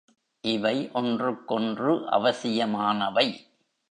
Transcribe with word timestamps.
இவை 0.41 0.89
ஒன்றுக் 0.93 1.47
கொன்று 1.47 2.09
அவசியமானவை. 2.09 3.27